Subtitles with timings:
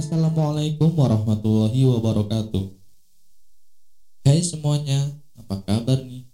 [0.00, 2.72] Assalamualaikum warahmatullahi wabarakatuh.
[4.24, 4.96] Hai semuanya,
[5.36, 6.24] apa kabar nih?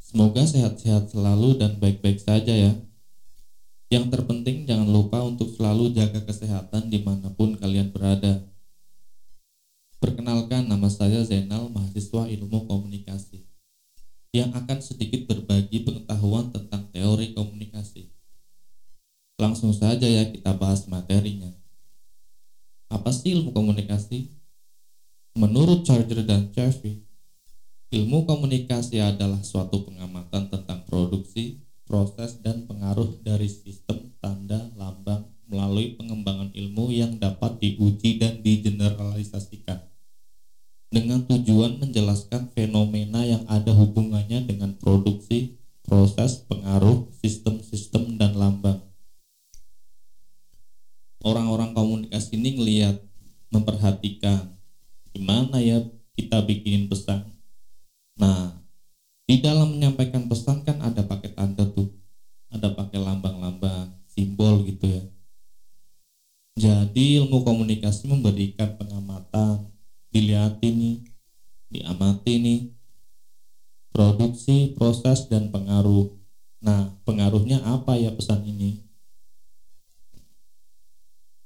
[0.00, 2.72] Semoga sehat-sehat selalu dan baik-baik saja ya.
[3.92, 8.48] Yang terpenting jangan lupa untuk selalu jaga kesehatan di mana pun kalian berada.
[10.00, 13.44] Perkenalkan nama saya Zainal, mahasiswa ilmu komunikasi
[14.32, 18.08] yang akan sedikit berbagi pengetahuan tentang teori komunikasi.
[19.36, 21.65] Langsung saja ya kita bahas materinya.
[23.06, 24.34] Apa sih ilmu komunikasi?
[25.38, 27.06] Menurut Charger dan Chevy,
[27.94, 35.94] ilmu komunikasi adalah suatu pengamatan tentang produksi, proses, dan pengaruh dari sistem, tanda, lambang melalui
[35.94, 39.86] pengembangan ilmu yang dapat diuji dan digeneralisasikan
[40.90, 45.54] dengan tujuan menjelaskan fenomena yang ada hubungannya dengan produksi,
[45.86, 48.65] proses, pengaruh, sistem-sistem, dan lambang
[67.36, 69.68] ilmu komunikasi memberikan pengamatan
[70.08, 71.04] dilihat ini
[71.68, 72.60] diamati nih
[73.92, 76.16] produksi proses dan pengaruh
[76.64, 78.80] nah pengaruhnya apa ya pesan ini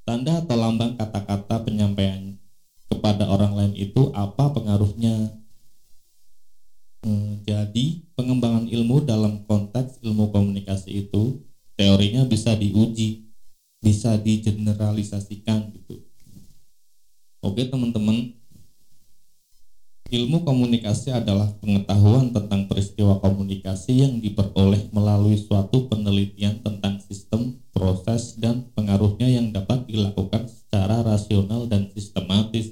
[0.07, 2.39] Tanda atau lambang kata-kata penyampaian
[2.87, 5.39] kepada orang lain itu apa pengaruhnya?
[7.07, 11.47] Hmm, jadi pengembangan ilmu dalam konteks ilmu komunikasi itu
[11.79, 13.31] teorinya bisa diuji,
[13.81, 15.50] bisa digeneralisasikan.
[17.51, 18.31] Oke teman-teman,
[20.07, 28.39] ilmu komunikasi adalah pengetahuan tentang peristiwa komunikasi yang diperoleh melalui suatu penelitian tentang sistem proses
[28.39, 32.71] dan pengaruhnya yang dapat dilakukan secara rasional dan sistematis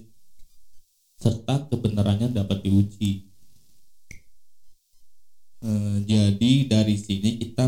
[1.19, 3.27] serta kebenarannya dapat diuji.
[5.59, 5.71] E,
[6.07, 7.67] jadi dari sini kita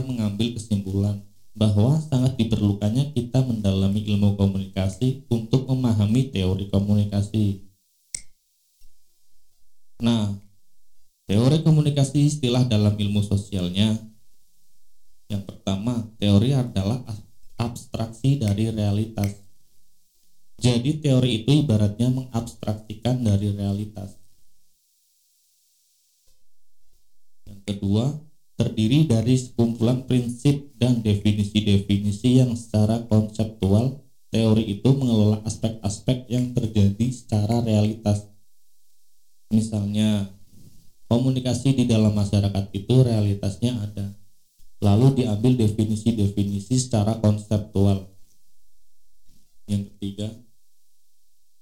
[12.61, 13.97] istilah dalam ilmu sosialnya
[15.31, 17.01] yang pertama, teori adalah
[17.55, 19.39] abstraksi dari realitas.
[20.59, 24.19] Jadi teori itu ibaratnya mengabstraksikan dari realitas.
[27.47, 28.11] Yang kedua,
[28.59, 33.70] terdiri dari sekumpulan prinsip dan definisi-definisi yang secara konseptual
[41.91, 44.15] dalam masyarakat itu realitasnya ada
[44.81, 48.09] lalu diambil definisi-definisi secara konseptual.
[49.69, 50.33] Yang ketiga,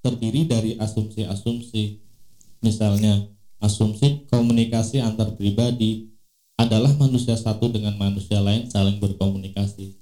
[0.01, 1.99] terdiri dari asumsi-asumsi.
[2.63, 3.27] Misalnya,
[3.59, 6.15] asumsi komunikasi antar pribadi
[6.59, 9.99] adalah manusia satu dengan manusia lain saling berkomunikasi.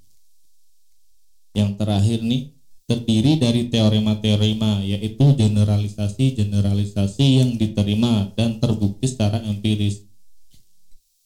[1.57, 2.53] Yang terakhir nih,
[2.87, 10.07] terdiri dari teorema-teorema yaitu generalisasi-generalisasi yang diterima dan terbukti secara empiris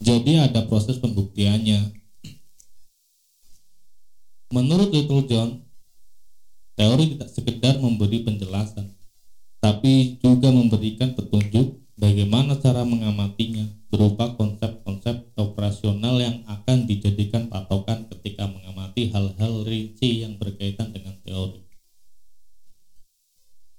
[0.00, 1.93] jadi ada proses pembuktiannya.
[4.50, 5.62] Menurut Little John,
[6.75, 8.97] teori tidak sekedar memberi penjelasan,
[9.60, 18.49] tapi juga memberikan petunjuk bagaimana cara mengamatinya berupa konsep-konsep operasional yang akan dijadikan patokan ketika
[18.49, 21.62] mengamati hal-hal rinci yang berkaitan dengan teori.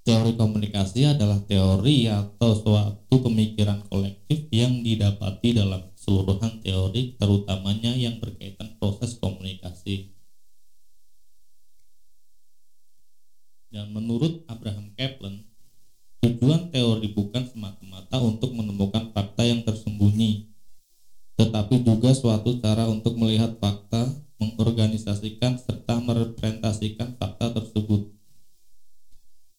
[0.02, 8.18] Teori komunikasi adalah teori atau suatu pemikiran kolektif yang didapati dalam keseluruhan teori terutamanya yang
[8.18, 10.10] berkaitan proses komunikasi.
[13.70, 15.46] Dan menurut Abraham Kaplan,
[16.26, 20.50] tujuan teori bukan semata-mata untuk menemukan fakta yang tersembunyi,
[21.38, 23.91] tetapi juga suatu cara untuk melihat fakta,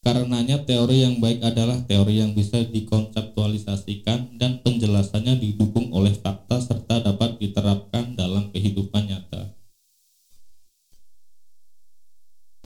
[0.03, 7.07] Karenanya teori yang baik adalah teori yang bisa dikonseptualisasikan dan penjelasannya didukung oleh fakta serta
[7.07, 9.55] dapat diterapkan dalam kehidupan nyata.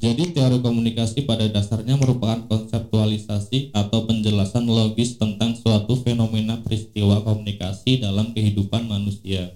[0.00, 8.00] Jadi teori komunikasi pada dasarnya merupakan konseptualisasi atau penjelasan logis tentang suatu fenomena peristiwa komunikasi
[8.00, 9.52] dalam kehidupan manusia.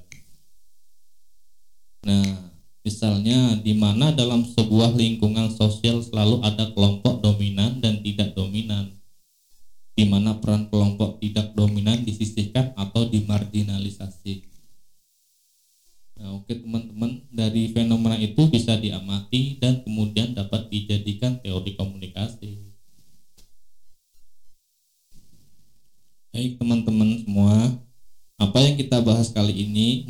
[2.04, 2.49] Nah,
[2.80, 8.89] Misalnya, di mana dalam sebuah lingkungan sosial selalu ada kelompok dominan dan tidak dominan,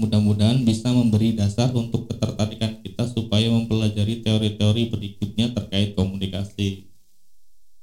[0.00, 6.90] mudah-mudahan bisa memberi dasar untuk ketertarikan kita supaya mempelajari teori-teori berikutnya terkait komunikasi.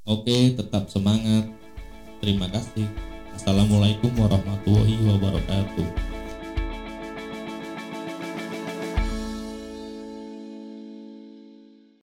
[0.08, 1.48] Oke, tetap semangat.
[2.18, 2.88] Terima kasih.
[3.36, 6.17] Assalamualaikum warahmatullahi wabarakatuh.